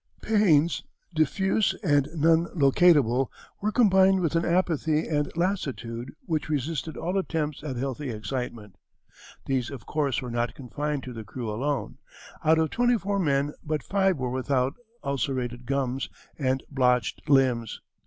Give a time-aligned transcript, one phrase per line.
[0.23, 0.81] Pains
[1.13, 3.27] diffuse and non locatable
[3.61, 8.77] were combined with an apathy and lassitude which resisted all attempts at healthy excitement.
[9.45, 11.99] These, of course, were not confined to the crew alone:
[12.43, 17.79] out of twenty four men but five were without ulcerated gums and blotched limbs.